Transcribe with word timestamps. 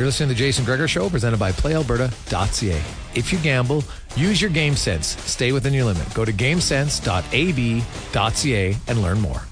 You're 0.00 0.06
listening 0.06 0.30
to 0.30 0.34
the 0.34 0.38
Jason 0.38 0.64
Gregor 0.64 0.88
Show, 0.88 1.10
presented 1.10 1.38
by 1.38 1.52
PlayAlberta.ca. 1.52 2.82
If 3.14 3.34
you 3.34 3.38
gamble, 3.40 3.84
use 4.16 4.40
your 4.40 4.48
game 4.48 4.74
sense. 4.74 5.08
Stay 5.08 5.52
within 5.52 5.74
your 5.74 5.84
limit. 5.84 6.14
Go 6.14 6.24
to 6.24 6.32
GameSense.ab.ca 6.32 8.76
and 8.88 9.02
learn 9.02 9.20
more. 9.20 9.42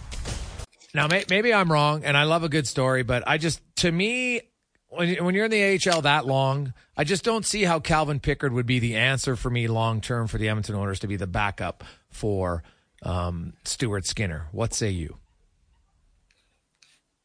Now, 0.95 1.07
may, 1.07 1.27
maybe 1.29 1.53
I'm 1.53 1.71
wrong, 1.71 2.03
and 2.03 2.17
I 2.17 2.23
love 2.23 2.45
a 2.45 2.49
good 2.49 2.67
story, 2.67 3.03
but 3.03 3.25
I 3.27 3.37
just, 3.37 3.61
to 3.77 3.93
me, 3.93 4.41
when, 4.89 5.23
when 5.23 5.35
you're 5.35 5.45
in 5.45 5.51
the 5.51 5.87
AHL 5.87 6.01
that 6.01 6.25
long, 6.25 6.73
I 6.97 7.05
just 7.05 7.25
don't 7.25 7.45
see 7.45 7.65
how 7.65 7.79
Calvin 7.79 8.19
Pickard 8.19 8.55
would 8.55 8.65
be 8.65 8.79
the 8.79 8.97
answer 8.97 9.37
for 9.37 9.51
me 9.51 9.69
long 9.69 10.01
term 10.01 10.29
for 10.29 10.39
the 10.39 10.49
Edmonton 10.49 10.77
Oilers 10.77 11.01
to 11.01 11.07
be 11.07 11.17
the 11.17 11.27
backup 11.27 11.85
for 12.09 12.63
um, 13.03 13.53
Stuart 13.65 14.07
Skinner. 14.07 14.47
What 14.53 14.73
say 14.73 14.89
you? 14.89 15.19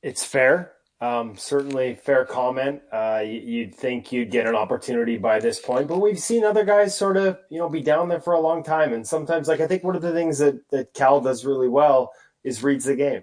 It's 0.02 0.26
fair. 0.26 0.74
Um, 1.04 1.36
certainly 1.36 1.96
fair 1.96 2.24
comment. 2.24 2.82
Uh, 2.90 3.22
you'd 3.26 3.76
think 3.76 4.14
you'd 4.14 4.32
get 4.32 4.48
an 4.48 4.56
opportunity 4.56 5.18
by 5.18 5.38
this 5.38 5.60
point, 5.60 5.90
but 5.90 6.00
we've 6.00 6.18
seen 6.18 6.46
other 6.46 6.64
guys 6.64 6.98
sort 6.98 7.18
of, 7.18 7.40
you 7.50 7.60
know, 7.60 7.68
be 7.68 7.82
down 7.82 8.08
there 8.08 8.22
for 8.22 8.36
a 8.36 8.40
long 8.40 8.64
time. 8.64 8.94
And 8.94 9.06
sometimes, 9.06 9.50
like, 9.50 9.60
I 9.60 9.68
think 9.68 9.84
one 9.84 9.98
of 9.98 10.02
the 10.02 10.14
things 10.14 10.38
that, 10.38 10.62
that 10.70 10.94
Cal 10.94 11.20
does 11.20 11.44
really 11.44 11.68
well 11.68 12.14
is 12.46 12.64
reads 12.64 12.86
the 12.86 12.96
game. 12.96 13.22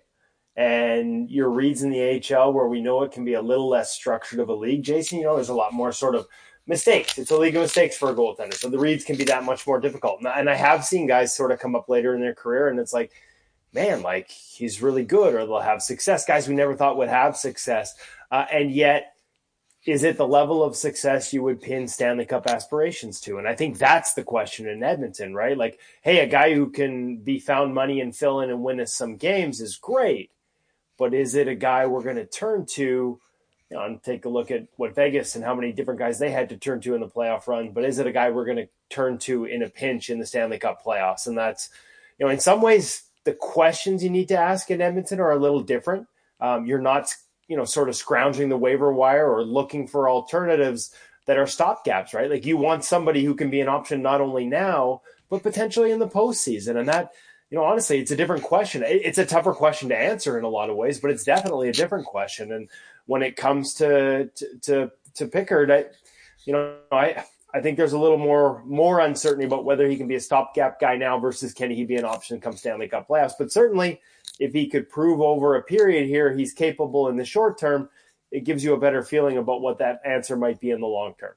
And 0.56 1.30
your 1.30 1.48
reads 1.48 1.82
in 1.82 1.88
the 1.88 2.22
AHL, 2.34 2.52
where 2.52 2.68
we 2.68 2.82
know 2.82 3.02
it 3.02 3.12
can 3.12 3.24
be 3.24 3.32
a 3.32 3.40
little 3.40 3.70
less 3.70 3.92
structured 3.92 4.40
of 4.40 4.50
a 4.50 4.54
league, 4.54 4.82
Jason, 4.82 5.18
you 5.18 5.24
know, 5.24 5.36
there's 5.36 5.48
a 5.48 5.54
lot 5.54 5.72
more 5.72 5.90
sort 5.90 6.16
of 6.16 6.26
mistakes. 6.66 7.16
It's 7.16 7.30
a 7.30 7.38
league 7.38 7.56
of 7.56 7.62
mistakes 7.62 7.96
for 7.96 8.10
a 8.10 8.14
goaltender. 8.14 8.52
So 8.52 8.68
the 8.68 8.78
reads 8.78 9.04
can 9.04 9.16
be 9.16 9.24
that 9.24 9.44
much 9.44 9.66
more 9.66 9.80
difficult. 9.80 10.20
And 10.22 10.50
I 10.50 10.54
have 10.54 10.84
seen 10.84 11.06
guys 11.06 11.34
sort 11.34 11.50
of 11.50 11.58
come 11.58 11.74
up 11.74 11.88
later 11.88 12.14
in 12.14 12.20
their 12.20 12.34
career, 12.34 12.68
and 12.68 12.78
it's 12.78 12.92
like, 12.92 13.12
man, 13.72 14.02
like 14.02 14.30
he's 14.30 14.82
really 14.82 15.04
good 15.04 15.34
or 15.34 15.46
they'll 15.46 15.60
have 15.60 15.82
success. 15.82 16.24
Guys 16.24 16.48
we 16.48 16.54
never 16.54 16.76
thought 16.76 16.96
would 16.96 17.08
have 17.08 17.36
success. 17.36 17.94
Uh, 18.30 18.46
and 18.52 18.70
yet, 18.70 19.14
is 19.86 20.04
it 20.04 20.18
the 20.18 20.28
level 20.28 20.62
of 20.62 20.76
success 20.76 21.32
you 21.32 21.42
would 21.42 21.62
pin 21.62 21.88
Stanley 21.88 22.26
Cup 22.26 22.46
aspirations 22.46 23.18
to? 23.22 23.38
And 23.38 23.48
I 23.48 23.54
think 23.54 23.78
that's 23.78 24.12
the 24.12 24.22
question 24.22 24.68
in 24.68 24.82
Edmonton, 24.82 25.34
right? 25.34 25.56
Like, 25.56 25.80
hey, 26.02 26.20
a 26.20 26.26
guy 26.26 26.54
who 26.54 26.70
can 26.70 27.16
be 27.16 27.38
found 27.38 27.74
money 27.74 28.00
and 28.00 28.14
fill 28.14 28.40
in 28.40 28.50
and 28.50 28.62
win 28.62 28.80
us 28.80 28.92
some 28.92 29.16
games 29.16 29.60
is 29.60 29.76
great. 29.76 30.30
But 30.98 31.14
is 31.14 31.34
it 31.34 31.48
a 31.48 31.54
guy 31.54 31.86
we're 31.86 32.02
going 32.02 32.16
to 32.16 32.26
turn 32.26 32.66
to? 32.72 33.18
You 33.70 33.76
know, 33.76 33.84
and 33.84 34.02
take 34.02 34.24
a 34.24 34.28
look 34.28 34.50
at 34.50 34.66
what 34.76 34.96
Vegas 34.96 35.36
and 35.36 35.44
how 35.44 35.54
many 35.54 35.70
different 35.72 36.00
guys 36.00 36.18
they 36.18 36.32
had 36.32 36.48
to 36.48 36.56
turn 36.56 36.80
to 36.80 36.94
in 36.94 37.00
the 37.00 37.06
playoff 37.06 37.46
run. 37.46 37.70
But 37.70 37.84
is 37.84 38.00
it 38.00 38.06
a 38.06 38.12
guy 38.12 38.28
we're 38.30 38.44
going 38.44 38.56
to 38.56 38.68
turn 38.90 39.16
to 39.18 39.44
in 39.44 39.62
a 39.62 39.68
pinch 39.70 40.10
in 40.10 40.18
the 40.18 40.26
Stanley 40.26 40.58
Cup 40.58 40.84
playoffs? 40.84 41.28
And 41.28 41.38
that's, 41.38 41.70
you 42.18 42.26
know, 42.26 42.32
in 42.32 42.40
some 42.40 42.62
ways, 42.62 43.04
the 43.30 43.36
questions 43.36 44.02
you 44.02 44.10
need 44.10 44.26
to 44.26 44.36
ask 44.36 44.72
in 44.72 44.80
Edmonton 44.80 45.20
are 45.20 45.30
a 45.30 45.38
little 45.38 45.60
different. 45.60 46.08
Um, 46.40 46.66
you're 46.66 46.80
not, 46.80 47.14
you 47.46 47.56
know, 47.56 47.64
sort 47.64 47.88
of 47.88 47.94
scrounging 47.94 48.48
the 48.48 48.56
waiver 48.56 48.92
wire 48.92 49.30
or 49.30 49.44
looking 49.44 49.86
for 49.86 50.10
alternatives 50.10 50.92
that 51.26 51.38
are 51.38 51.44
stopgaps, 51.44 52.12
right? 52.12 52.28
Like 52.28 52.44
you 52.44 52.56
want 52.56 52.82
somebody 52.82 53.24
who 53.24 53.36
can 53.36 53.48
be 53.48 53.60
an 53.60 53.68
option 53.68 54.02
not 54.02 54.20
only 54.20 54.46
now 54.46 55.02
but 55.28 55.44
potentially 55.44 55.92
in 55.92 56.00
the 56.00 56.08
postseason, 56.08 56.76
and 56.76 56.88
that, 56.88 57.12
you 57.50 57.56
know, 57.56 57.62
honestly, 57.62 58.00
it's 58.00 58.10
a 58.10 58.16
different 58.16 58.42
question. 58.42 58.82
It's 58.84 59.18
a 59.18 59.24
tougher 59.24 59.52
question 59.52 59.88
to 59.90 59.96
answer 59.96 60.36
in 60.36 60.44
a 60.44 60.48
lot 60.48 60.70
of 60.70 60.76
ways, 60.76 60.98
but 60.98 61.12
it's 61.12 61.22
definitely 61.22 61.68
a 61.68 61.72
different 61.72 62.06
question. 62.06 62.50
And 62.50 62.68
when 63.06 63.22
it 63.22 63.36
comes 63.36 63.74
to 63.74 64.28
to 64.34 64.46
to, 64.62 64.90
to 65.14 65.26
Pickard, 65.26 65.70
I, 65.70 65.84
you 66.44 66.52
know, 66.52 66.74
I 66.90 67.24
I 67.52 67.60
think 67.60 67.76
there's 67.76 67.92
a 67.92 67.98
little 67.98 68.18
more 68.18 68.62
more 68.64 69.00
uncertainty 69.00 69.46
about 69.46 69.64
whether 69.64 69.88
he 69.88 69.96
can 69.96 70.06
be 70.06 70.14
a 70.14 70.20
stopgap 70.20 70.80
guy 70.80 70.96
now 70.96 71.18
versus 71.18 71.52
can 71.52 71.70
he 71.70 71.84
be 71.84 71.96
an 71.96 72.04
option 72.04 72.40
come 72.40 72.56
Stanley 72.56 72.88
Cup 72.88 73.08
playoffs. 73.08 73.32
But 73.38 73.52
certainly, 73.52 74.00
if 74.38 74.52
he 74.52 74.68
could 74.68 74.88
prove 74.88 75.20
over 75.20 75.56
a 75.56 75.62
period 75.62 76.06
here 76.06 76.32
he's 76.32 76.52
capable 76.52 77.08
in 77.08 77.16
the 77.16 77.24
short 77.24 77.58
term, 77.58 77.88
it 78.30 78.44
gives 78.44 78.62
you 78.62 78.74
a 78.74 78.80
better 78.80 79.02
feeling 79.02 79.38
about 79.38 79.60
what 79.60 79.78
that 79.78 80.00
answer 80.04 80.36
might 80.36 80.60
be 80.60 80.70
in 80.70 80.80
the 80.80 80.86
long 80.86 81.14
term. 81.18 81.34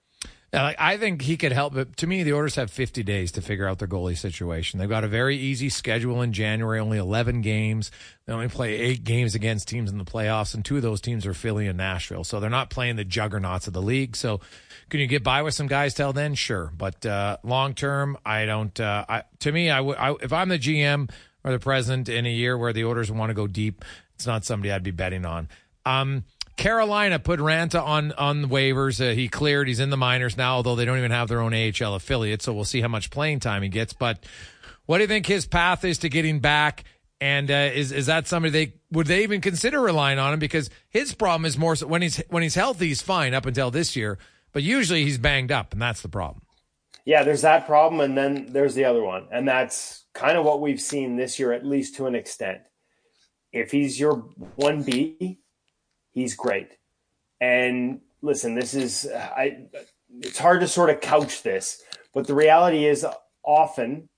Yeah, 0.53 0.75
I 0.78 0.97
think 0.97 1.24
he 1.24 1.36
could 1.36 1.52
help. 1.52 1.74
But 1.74 1.97
to 1.97 2.06
me, 2.06 2.22
the 2.22 2.34
Oilers 2.34 2.53
have 2.56 2.69
50 2.69 3.02
days 3.02 3.31
to 3.31 3.41
figure 3.41 3.68
out 3.68 3.80
their 3.80 3.88
goalie 3.88 4.16
situation. 4.16 4.80
They've 4.80 4.88
got 4.88 5.03
a 5.03 5.08
very 5.08 5.36
easy 5.36 5.68
schedule 5.69 6.22
in 6.22 6.31
January, 6.31 6.80
only 6.80 7.00
11 7.00 7.41
games. 7.41 7.90
They 8.28 8.34
only 8.34 8.50
play 8.50 8.75
eight 8.75 9.03
games 9.03 9.34
against 9.34 9.68
teams 9.68 9.91
in 9.91 9.97
the 9.97 10.06
playoffs, 10.06 10.53
and 10.53 10.64
two 10.64 10.76
of 10.76 10.84
those 10.84 11.02
teams 11.02 11.26
are 11.26 11.34
Philly 11.34 11.66
and 11.66 11.76
Nashville. 11.76 12.23
So 12.23 12.40
they're 12.40 12.52
not 12.52 12.70
playing 12.70 12.97
the 12.97 13.03
juggernauts 13.03 13.66
of 13.66 13.73
the 13.73 13.82
league. 13.82 14.16
So 14.16 14.41
can 14.90 15.00
you 15.00 15.08
get 15.08 15.23
by 15.23 15.41
with 15.41 15.55
some 15.55 15.66
guys 15.66 15.96
till 15.96 16.14
then? 16.14 16.35
Sure, 16.35 16.72
but 16.78 17.03
uh, 17.03 17.38
long 17.44 17.73
term, 17.73 18.16
I 18.23 18.46
don't. 18.46 18.79
Uh, 18.79 19.06
I, 19.09 19.23
to 19.40 19.52
me, 19.52 19.72
I, 19.72 19.78
w- 19.78 19.97
I 19.97 20.14
if 20.22 20.32
I'm 20.32 20.49
the 20.49 20.59
GM 20.59 21.09
or 21.44 21.52
the 21.52 21.59
president 21.59 22.09
in 22.09 22.28
a 22.28 22.32
year 22.32 22.56
where 22.59 22.73
the 22.73 22.85
Oilers 22.85 23.11
want 23.11 23.32
to 23.32 23.34
go 23.34 23.47
deep, 23.47 23.84
it's 24.14 24.28
not 24.28 24.46
somebody 24.46 24.72
I'd 24.72 24.84
be 24.84 24.91
betting 24.91 25.26
on. 25.26 25.49
Um, 25.84 26.26
Carolina 26.55 27.20
put 27.20 27.40
Raanta 27.40 27.82
on 27.82 28.11
on 28.14 28.46
waivers. 28.46 29.00
Uh, 29.00 29.14
he 29.14 29.28
cleared. 29.28 29.67
He's 29.67 29.79
in 29.79 29.90
the 29.90 29.97
minors 29.97 30.38
now, 30.38 30.55
although 30.55 30.76
they 30.76 30.85
don't 30.85 30.97
even 30.97 31.11
have 31.11 31.28
their 31.28 31.41
own 31.41 31.53
AHL 31.53 31.96
affiliate. 31.96 32.41
So 32.41 32.53
we'll 32.53 32.64
see 32.64 32.82
how 32.82 32.88
much 32.88 33.09
playing 33.09 33.40
time 33.40 33.64
he 33.64 33.70
gets. 33.70 33.94
But 33.94 34.23
what 34.85 34.97
do 34.97 35.03
you 35.03 35.08
think 35.08 35.26
his 35.26 35.46
path 35.46 35.84
is 35.84 36.00
to 36.00 36.09
getting 36.09 36.40
back? 36.40 36.84
And 37.22 37.50
uh, 37.50 37.72
is 37.73 37.91
is 37.91 38.08
that 38.08 38.28
somebody 38.28 38.52
they 38.52 38.73
would 38.91 39.08
they 39.08 39.23
even 39.23 39.41
consider 39.41 39.79
relying 39.79 40.20
on 40.20 40.34
him? 40.34 40.40
Because 40.40 40.70
his 40.90 41.14
problem 41.14 41.46
is 41.46 41.58
more 41.58 41.76
so 41.76 41.88
when 41.88 42.02
he's 42.02 42.17
when 42.29 42.44
he's 42.44 42.56
healthy, 42.56 42.88
he's 42.88 43.02
fine 43.02 43.34
up 43.34 43.46
until 43.46 43.72
this 43.72 43.96
year. 43.96 44.17
But 44.52 44.64
usually 44.64 45.03
he's 45.03 45.17
banged 45.17 45.52
up, 45.52 45.73
and 45.73 45.82
that's 45.82 46.02
the 46.02 46.09
problem. 46.09 46.44
Yeah, 47.06 47.23
there's 47.23 47.41
that 47.41 47.66
problem, 47.66 48.02
and 48.02 48.17
then 48.17 48.53
there's 48.53 48.76
the 48.76 48.85
other 48.85 49.03
one, 49.03 49.28
and 49.32 49.47
that's 49.47 50.06
kind 50.14 50.38
of 50.38 50.46
what 50.46 50.61
we've 50.61 50.79
seen 50.79 51.16
this 51.16 51.40
year, 51.40 51.52
at 51.52 51.66
least 51.66 51.96
to 51.96 52.06
an 52.06 52.16
extent. 52.16 52.59
if 53.52 53.72
he's 53.72 53.99
your 53.99 54.29
1B, 54.59 55.38
he's 56.13 56.35
great. 56.35 56.77
And 57.41 58.01
listen, 58.21 58.55
this 58.55 58.73
is 58.73 59.07
I 59.13 59.67
it's 60.21 60.39
hard 60.39 60.61
to 60.61 60.67
sort 60.67 60.89
of 60.89 61.01
couch 61.01 61.43
this, 61.43 61.83
but 62.13 62.27
the 62.27 62.35
reality 62.35 62.85
is 62.85 63.05
often 63.43 64.09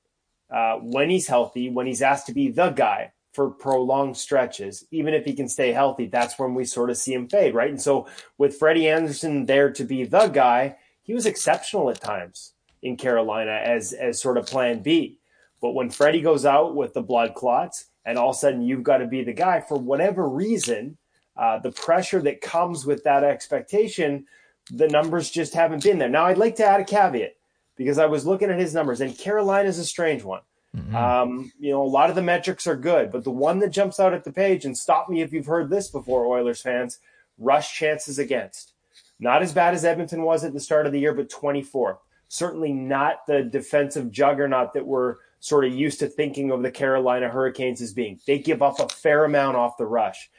uh, 0.49 0.75
when 0.75 1.09
he's 1.09 1.27
healthy, 1.27 1.69
when 1.69 1.87
he's 1.87 2.01
asked 2.01 2.27
to 2.27 2.33
be 2.33 2.49
the 2.49 2.69
guy 2.69 3.13
for 3.33 3.49
prolonged 3.49 4.15
stretches, 4.15 4.85
even 4.91 5.13
if 5.13 5.25
he 5.25 5.33
can 5.33 5.49
stay 5.49 5.71
healthy, 5.71 6.05
that's 6.05 6.39
when 6.39 6.53
we 6.53 6.63
sort 6.63 6.89
of 6.89 6.97
see 6.97 7.13
him 7.13 7.27
fade, 7.27 7.53
right? 7.53 7.69
And 7.69 7.81
so 7.81 8.07
with 8.37 8.57
Freddie 8.57 8.87
Andersen 8.87 9.45
there 9.45 9.71
to 9.71 9.83
be 9.83 10.05
the 10.05 10.27
guy, 10.27 10.77
he 11.01 11.13
was 11.13 11.25
exceptional 11.25 11.89
at 11.89 11.99
times 11.99 12.53
in 12.81 12.97
Carolina 12.97 13.59
as 13.63 13.93
as 13.93 14.21
sort 14.21 14.37
of 14.37 14.45
plan 14.45 14.81
B. 14.81 15.19
But 15.61 15.73
when 15.73 15.89
Freddie 15.89 16.21
goes 16.21 16.45
out 16.45 16.75
with 16.75 16.93
the 16.93 17.01
blood 17.01 17.33
clots, 17.33 17.85
and 18.05 18.17
all 18.17 18.29
of 18.29 18.35
a 18.35 18.39
sudden 18.39 18.61
you've 18.61 18.83
got 18.83 18.97
to 18.97 19.07
be 19.07 19.23
the 19.23 19.33
guy 19.33 19.61
for 19.61 19.77
whatever 19.77 20.29
reason, 20.29 20.97
uh, 21.37 21.59
the 21.59 21.71
pressure 21.71 22.21
that 22.21 22.41
comes 22.41 22.85
with 22.85 23.03
that 23.03 23.23
expectation, 23.23 24.25
the 24.71 24.87
numbers 24.87 25.29
just 25.29 25.53
haven't 25.53 25.83
been 25.83 25.99
there. 25.99 26.09
Now, 26.09 26.25
I'd 26.25 26.37
like 26.37 26.55
to 26.57 26.65
add 26.65 26.79
a 26.79 26.85
caveat 26.85 27.35
because 27.75 27.97
I 27.97 28.05
was 28.05 28.25
looking 28.25 28.49
at 28.49 28.59
his 28.59 28.73
numbers, 28.73 29.01
and 29.01 29.17
Carolina 29.17 29.67
is 29.67 29.79
a 29.79 29.85
strange 29.85 30.23
one. 30.23 30.41
Mm-hmm. 30.75 30.95
Um, 30.95 31.51
you 31.59 31.71
know, 31.71 31.83
a 31.83 31.85
lot 31.85 32.09
of 32.09 32.15
the 32.15 32.21
metrics 32.21 32.67
are 32.67 32.75
good, 32.75 33.11
but 33.11 33.23
the 33.23 33.31
one 33.31 33.59
that 33.59 33.69
jumps 33.69 33.99
out 33.99 34.13
at 34.13 34.23
the 34.23 34.31
page, 34.31 34.65
and 34.65 34.77
stop 34.77 35.09
me 35.09 35.21
if 35.21 35.31
you've 35.31 35.45
heard 35.45 35.69
this 35.69 35.89
before, 35.89 36.25
Oilers 36.25 36.61
fans, 36.61 36.99
rush 37.37 37.73
chances 37.73 38.19
against. 38.19 38.73
Not 39.19 39.41
as 39.41 39.53
bad 39.53 39.73
as 39.73 39.85
Edmonton 39.85 40.23
was 40.23 40.43
at 40.43 40.53
the 40.53 40.59
start 40.59 40.85
of 40.85 40.91
the 40.91 40.99
year, 40.99 41.13
but 41.13 41.29
24th. 41.29 41.99
Certainly 42.27 42.73
not 42.73 43.25
the 43.27 43.43
defensive 43.43 44.11
juggernaut 44.11 44.73
that 44.73 44.85
we're 44.85 45.15
sort 45.39 45.63
of 45.63 45.73
used 45.73 45.99
to 45.99 46.07
thinking 46.07 46.51
of 46.51 46.63
the 46.63 46.71
Carolina 46.71 47.29
Hurricanes 47.29 47.81
as 47.81 47.93
being. 47.93 48.19
They 48.25 48.39
give 48.39 48.61
up 48.61 48.79
a 48.79 48.89
fair 48.89 49.25
amount 49.25 49.57
off 49.57 49.77
the 49.77 49.85
rush. 49.85 50.29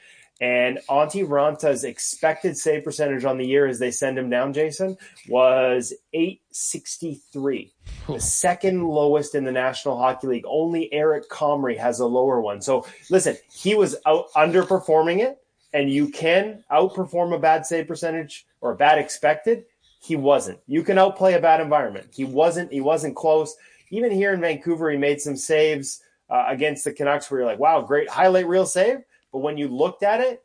And 0.41 0.79
Antti 0.91 1.27
Raanta's 1.27 1.85
expected 1.85 2.59
save 2.59 2.85
percentage 2.85 3.25
on 3.25 3.39
the 3.39 3.47
year 3.47 3.67
as 3.67 3.79
they 3.79 3.91
send 3.91 4.19
him 4.19 4.29
down, 4.29 4.53
Jason, 4.53 4.99
was 5.29 5.95
863, 6.13 7.73
the 8.07 8.21
second 8.21 8.87
lowest 8.87 9.35
in 9.35 9.45
the 9.45 9.53
National 9.53 9.97
Hockey 9.97 10.27
League. 10.27 10.45
Only 10.47 10.93
Eric 10.93 11.31
Comrie 11.31 11.79
has 11.79 12.01
a 12.01 12.07
lower 12.07 12.41
one. 12.43 12.61
So 12.61 12.87
listen, 13.09 13.37
he 13.51 13.75
was 13.75 13.97
out 14.05 14.31
underperforming 14.37 15.21
it, 15.21 15.39
and 15.73 15.91
you 15.91 16.09
can 16.11 16.63
outperform 16.71 17.35
a 17.35 17.39
bad 17.39 17.65
save 17.65 17.89
percentage 17.89 18.47
or 18.61 18.73
a 18.73 18.77
bad 18.77 18.99
expected. 18.99 19.65
He 20.03 20.17
wasn't. 20.17 20.61
You 20.67 20.83
can 20.83 20.99
outplay 20.99 21.33
a 21.33 21.41
bad 21.41 21.63
environment. 21.63 22.09
He 22.15 22.25
wasn't. 22.25 22.71
He 22.71 22.83
wasn't 22.83 23.17
close. 23.17 23.57
Even 23.91 24.13
here 24.13 24.35
in 24.35 24.41
Vancouver, 24.43 24.91
he 24.91 24.99
made 24.99 25.21
some 25.21 25.37
saves 25.37 26.03
uh, 26.29 26.45
against 26.49 26.85
the 26.85 26.93
Canucks 26.93 27.31
where 27.31 27.41
you're 27.41 27.49
like, 27.49 27.59
wow, 27.59 27.81
great 27.81 28.11
highlight 28.11 28.47
reel 28.47 28.67
save 28.67 28.99
but 29.37 29.43
when 29.43 29.59
you 29.59 29.69
looked 29.69 30.03
at 30.03 30.23
it, 30.23 30.43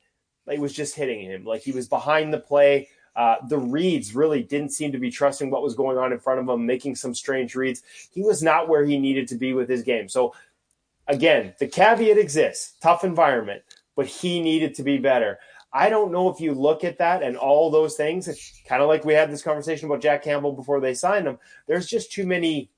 it 0.52 0.60
was 0.60 0.74
just 0.74 0.98
hitting 0.98 1.22
him. 1.22 1.46
Like 1.46 1.62
he 1.62 1.72
was 1.72 1.88
behind 1.88 2.34
the 2.34 2.40
play. 2.42 2.90
Uh, 3.16 3.36
the 3.48 3.58
reads 3.58 4.14
really 4.14 4.44
didn't 4.44 4.74
seem 4.74 4.92
to 4.92 4.98
be 4.98 5.10
trusting 5.10 5.50
what 5.50 5.64
was 5.64 5.76
going 5.76 5.98
on 5.98 6.12
in 6.12 6.20
front 6.20 6.42
of 6.42 6.50
him, 6.50 6.66
making 6.66 6.98
some 6.98 7.16
strange 7.16 7.56
reads. 7.56 7.84
He 8.12 8.22
was 8.22 8.44
not 8.44 8.68
where 8.68 8.84
he 8.84 9.00
needed 9.00 9.30
to 9.30 9.36
be 9.36 9.54
with 9.54 9.70
his 9.70 9.82
game. 9.82 10.10
So, 10.10 10.34
again, 11.08 11.54
the 11.58 11.70
caveat 11.70 12.18
exists 12.18 12.74
tough 12.82 13.06
environment, 13.06 13.62
but 13.96 14.08
he 14.08 14.42
needed 14.42 14.76
to 14.76 14.84
be 14.84 14.98
better. 14.98 15.40
I 15.72 15.90
don't 15.90 16.12
know 16.12 16.28
if 16.28 16.42
you 16.42 16.54
look 16.54 16.84
at 16.84 16.98
that 16.98 17.24
and 17.24 17.38
all 17.38 17.72
those 17.72 17.96
things, 17.96 18.28
kind 18.68 18.82
of 18.82 18.90
like 18.90 19.06
we 19.06 19.14
had 19.14 19.32
this 19.32 19.42
conversation 19.42 19.86
about 19.86 20.02
Jack 20.02 20.22
Campbell 20.22 20.52
before 20.52 20.82
they 20.82 20.96
signed 20.96 21.28
him. 21.28 21.40
There's 21.66 21.88
just 21.88 22.12
too 22.12 22.28
many 22.28 22.72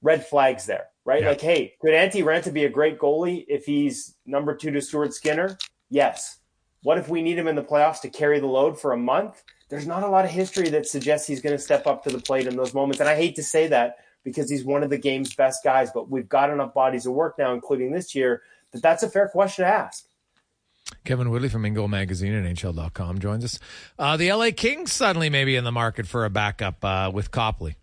red 0.00 0.26
flags 0.26 0.64
there 0.64 0.86
right? 1.10 1.22
Yeah. 1.22 1.30
Like, 1.30 1.40
hey, 1.40 1.74
could 1.80 1.90
Antti 1.90 2.22
Raanta 2.22 2.52
be 2.52 2.64
a 2.64 2.68
great 2.68 2.96
goalie 2.98 3.44
if 3.48 3.64
he's 3.64 4.14
number 4.26 4.54
two 4.54 4.70
to 4.70 4.80
Stuart 4.80 5.12
Skinner? 5.12 5.58
Yes. 5.90 6.38
What 6.84 6.98
if 6.98 7.08
we 7.08 7.20
need 7.20 7.36
him 7.36 7.48
in 7.48 7.56
the 7.56 7.64
playoffs 7.64 8.00
to 8.02 8.08
carry 8.08 8.38
the 8.38 8.46
load 8.46 8.80
for 8.80 8.92
a 8.92 8.96
month? 8.96 9.42
There's 9.70 9.88
not 9.88 10.04
a 10.04 10.08
lot 10.08 10.24
of 10.24 10.30
history 10.30 10.68
that 10.70 10.86
suggests 10.86 11.26
he's 11.26 11.42
going 11.42 11.56
to 11.56 11.62
step 11.62 11.88
up 11.88 12.04
to 12.04 12.10
the 12.10 12.20
plate 12.20 12.46
in 12.46 12.56
those 12.56 12.74
moments. 12.74 13.00
And 13.00 13.08
I 13.08 13.16
hate 13.16 13.34
to 13.36 13.42
say 13.42 13.66
that 13.66 13.96
because 14.22 14.48
he's 14.48 14.64
one 14.64 14.84
of 14.84 14.90
the 14.90 14.98
game's 14.98 15.34
best 15.34 15.64
guys, 15.64 15.90
but 15.92 16.08
we've 16.08 16.28
got 16.28 16.50
enough 16.50 16.74
bodies 16.74 17.06
of 17.06 17.12
work 17.12 17.36
now, 17.38 17.52
including 17.54 17.90
this 17.90 18.14
year, 18.14 18.42
that 18.72 18.80
that's 18.80 19.02
a 19.02 19.10
fair 19.10 19.28
question 19.28 19.64
to 19.64 19.70
ask. 19.70 20.06
Kevin 21.04 21.30
Woodley 21.30 21.48
from 21.48 21.64
InGoal 21.64 21.88
Magazine 21.88 22.32
and 22.32 22.56
NHL.com 22.56 23.18
joins 23.18 23.44
us. 23.44 23.58
Uh, 23.98 24.16
the 24.16 24.32
LA 24.32 24.50
Kings 24.56 24.92
suddenly 24.92 25.28
maybe 25.28 25.56
in 25.56 25.64
the 25.64 25.72
market 25.72 26.06
for 26.06 26.24
a 26.24 26.30
backup 26.30 26.84
uh, 26.84 27.10
with 27.12 27.30
Copley. 27.32 27.76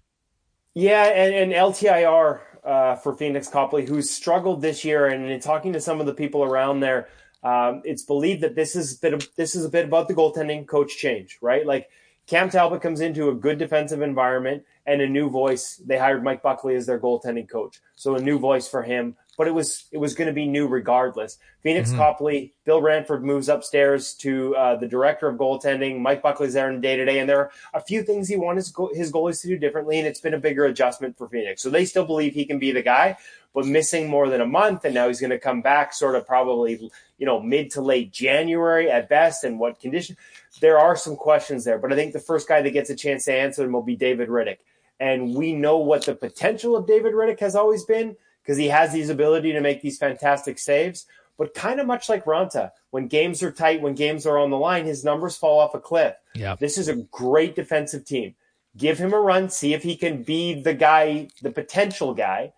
Yeah, 0.73 1.05
and, 1.05 1.33
and 1.33 1.51
LTIR 1.51 2.39
uh, 2.67 2.95
for 2.97 3.15
Pheonix 3.15 3.49
Copley, 3.49 3.85
who's 3.85 4.09
struggled 4.09 4.61
this 4.61 4.83
year. 4.83 5.07
And 5.07 5.25
in 5.31 5.39
talking 5.39 5.73
to 5.73 5.79
some 5.79 5.99
of 5.99 6.05
the 6.05 6.13
people 6.13 6.43
around 6.43 6.81
there, 6.81 7.07
um, 7.43 7.81
it's 7.85 8.03
believed 8.03 8.41
that 8.41 8.55
this 8.55 8.75
is 8.75 8.97
a 8.97 8.99
bit 8.99 9.13
of, 9.13 9.27
this 9.35 9.55
is 9.55 9.63
a 9.63 9.69
bit 9.69 9.85
about 9.85 10.07
the 10.07 10.13
goaltending 10.13 10.67
coach 10.67 10.97
change, 10.97 11.37
right? 11.41 11.65
Like 11.65 11.89
Cam 12.27 12.49
Talbot 12.49 12.81
comes 12.81 12.99
into 12.99 13.29
a 13.29 13.35
good 13.35 13.57
defensive 13.57 14.01
environment 14.01 14.65
and 14.85 15.01
a 15.01 15.07
new 15.07 15.29
voice. 15.29 15.81
They 15.85 15.97
hired 15.97 16.23
Mike 16.23 16.41
Buckley 16.41 16.75
as 16.75 16.85
their 16.85 16.99
goaltending 16.99 17.47
coach, 17.47 17.79
so 17.95 18.15
a 18.15 18.21
new 18.21 18.37
voice 18.37 18.67
for 18.67 18.83
him 18.83 19.15
but 19.37 19.47
it 19.47 19.53
was 19.53 19.85
it 19.91 19.99
was 19.99 20.15
going 20.15 20.27
to 20.27 20.33
be 20.33 20.47
new 20.47 20.67
regardless. 20.67 21.37
Pheonix 21.63 21.89
mm-hmm. 21.89 21.97
Copley, 21.97 22.53
Bill 22.65 22.81
Ranford 22.81 23.23
moves 23.23 23.47
upstairs 23.47 24.15
to 24.15 24.55
uh, 24.55 24.75
the 24.75 24.87
director 24.87 25.27
of 25.27 25.37
goaltending. 25.37 26.01
Mike 26.01 26.23
Buckley's 26.23 26.53
there 26.53 26.71
in 26.71 26.81
day 26.81 26.97
to 26.97 27.05
day, 27.05 27.19
and 27.19 27.29
there 27.29 27.39
are 27.39 27.51
a 27.73 27.81
few 27.81 28.01
things 28.01 28.27
he 28.27 28.35
wants 28.35 28.73
his 28.95 29.11
goalies 29.11 29.41
to 29.41 29.47
do 29.47 29.57
differently, 29.57 29.99
and 29.99 30.07
it's 30.07 30.19
been 30.19 30.33
a 30.33 30.39
bigger 30.39 30.65
adjustment 30.65 31.17
for 31.17 31.29
Pheonix. 31.29 31.59
So 31.59 31.69
they 31.69 31.85
still 31.85 32.05
believe 32.05 32.33
he 32.33 32.45
can 32.45 32.57
be 32.57 32.71
the 32.71 32.81
guy, 32.81 33.17
but 33.53 33.67
missing 33.67 34.09
more 34.09 34.27
than 34.27 34.41
a 34.41 34.47
month, 34.47 34.85
and 34.85 34.95
now 34.95 35.07
he's 35.07 35.21
going 35.21 35.29
to 35.29 35.39
come 35.39 35.61
back 35.61 35.93
sort 35.93 36.15
of 36.15 36.25
probably 36.25 36.89
you 37.19 37.25
know 37.25 37.39
mid 37.39 37.71
to 37.71 37.81
late 37.81 38.11
January 38.11 38.89
at 38.89 39.07
best, 39.07 39.43
and 39.43 39.59
what 39.59 39.79
condition? 39.79 40.17
There 40.61 40.79
are 40.79 40.95
some 40.95 41.15
questions 41.15 41.63
there, 41.63 41.77
but 41.77 41.93
I 41.93 41.95
think 41.95 42.13
the 42.13 42.19
first 42.19 42.47
guy 42.47 42.63
that 42.63 42.71
gets 42.71 42.89
a 42.89 42.95
chance 42.95 43.25
to 43.25 43.33
answer 43.33 43.61
them 43.61 43.73
will 43.73 43.83
be 43.83 43.95
David 43.95 44.29
Rittich. 44.29 44.57
And 44.99 45.35
we 45.35 45.53
know 45.53 45.77
what 45.77 46.05
the 46.05 46.15
potential 46.15 46.75
of 46.75 46.87
David 46.87 47.13
Rittich 47.13 47.39
has 47.39 47.55
always 47.55 47.83
been 47.85 48.15
because 48.47 48.57
he 48.57 48.69
has 48.69 48.93
these 48.93 49.09
ability 49.09 49.51
to 49.51 49.59
make 49.59 49.81
these 49.81 49.97
fantastic 49.97 50.57
saves. 50.57 51.05
But 51.37 51.53
kind 51.53 51.81
of 51.81 51.85
much 51.85 52.07
like 52.07 52.23
Raanta, 52.23 52.71
when 52.91 53.07
games 53.07 53.43
are 53.43 53.51
tight, 53.51 53.81
when 53.81 53.93
games 53.93 54.25
are 54.25 54.37
on 54.37 54.49
the 54.49 54.57
line, 54.57 54.85
his 54.85 55.03
numbers 55.03 55.35
fall 55.35 55.59
off 55.59 55.75
a 55.75 55.81
cliff. 55.81 56.15
Yeah. 56.33 56.55
This 56.55 56.77
is 56.77 56.87
a 56.87 56.95
great 56.95 57.55
defensive 57.55 58.05
team. 58.05 58.35
Give 58.77 58.97
him 58.97 59.13
a 59.13 59.19
run, 59.19 59.49
see 59.49 59.73
if 59.73 59.83
he 59.83 59.97
can 59.97 60.23
be 60.23 60.53
the 60.61 60.73
guy, 60.73 61.27
the 61.41 61.51
potential 61.51 62.13
guy 62.13 62.53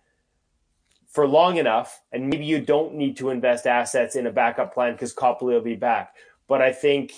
for 1.10 1.28
long 1.28 1.58
enough. 1.58 2.02
And 2.12 2.30
maybe 2.30 2.46
you 2.46 2.62
don't 2.62 2.94
need 2.94 3.18
to 3.18 3.32
invest 3.32 3.66
assets 3.66 4.16
in 4.16 4.28
a 4.28 4.32
backup 4.32 4.74
plan 4.74 4.94
because 4.94 5.12
Copley 5.12 5.56
will 5.56 5.62
be 5.62 5.76
back. 5.76 6.14
But 6.48 6.62
I 6.62 6.72
think, 6.72 7.14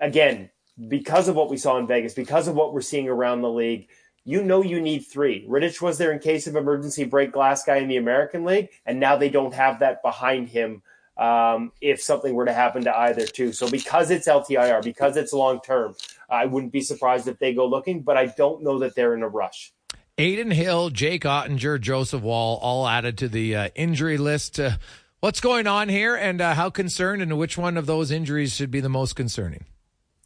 again, 0.00 0.50
because 0.88 1.28
of 1.28 1.36
what 1.36 1.48
we 1.48 1.56
saw 1.58 1.78
in 1.78 1.86
Vegas, 1.86 2.12
because 2.12 2.48
of 2.48 2.56
what 2.56 2.74
we're 2.74 2.80
seeing 2.80 3.08
around 3.08 3.42
the 3.42 3.50
league, 3.50 3.88
you 4.26 4.42
know 4.42 4.60
you 4.60 4.80
need 4.80 5.06
three. 5.06 5.46
Rittich 5.48 5.80
was 5.80 5.98
there 5.98 6.12
in 6.12 6.18
case 6.18 6.48
of 6.48 6.56
emergency 6.56 7.04
break 7.04 7.32
glass 7.32 7.64
guy 7.64 7.76
in 7.76 7.88
the 7.88 7.96
American 7.96 8.44
League, 8.44 8.70
and 8.84 8.98
now 8.98 9.16
they 9.16 9.30
don't 9.30 9.54
have 9.54 9.78
that 9.78 10.02
behind 10.02 10.48
him 10.48 10.82
um, 11.16 11.70
if 11.80 12.02
something 12.02 12.34
were 12.34 12.44
to 12.44 12.52
happen 12.52 12.84
to 12.84 12.98
either 12.98 13.24
two. 13.24 13.52
So 13.52 13.70
because 13.70 14.10
it's 14.10 14.26
LTIR, 14.26 14.82
because 14.82 15.16
it's 15.16 15.32
long 15.32 15.60
term, 15.60 15.94
I 16.28 16.46
wouldn't 16.46 16.72
be 16.72 16.80
surprised 16.80 17.28
if 17.28 17.38
they 17.38 17.54
go 17.54 17.66
looking, 17.66 18.02
but 18.02 18.16
I 18.16 18.26
don't 18.26 18.64
know 18.64 18.80
that 18.80 18.96
they're 18.96 19.14
in 19.14 19.22
a 19.22 19.28
rush. 19.28 19.72
Adin 20.18 20.50
Hill, 20.50 20.90
Jake 20.90 21.22
Oettinger, 21.22 21.80
Joseph 21.80 22.22
Woll, 22.22 22.58
all 22.60 22.88
added 22.88 23.16
to 23.18 23.28
the 23.28 23.54
uh, 23.54 23.68
injury 23.76 24.18
list. 24.18 24.58
Uh, 24.58 24.72
what's 25.20 25.40
going 25.40 25.68
on 25.68 25.88
here, 25.88 26.16
and 26.16 26.40
uh, 26.40 26.54
how 26.54 26.68
concerned, 26.68 27.22
and 27.22 27.38
which 27.38 27.56
one 27.56 27.76
of 27.76 27.86
those 27.86 28.10
injuries 28.10 28.56
should 28.56 28.72
be 28.72 28.80
the 28.80 28.88
most 28.88 29.14
concerning? 29.14 29.66